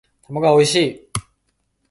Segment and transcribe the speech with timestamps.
[0.29, 1.07] 卵はおいしい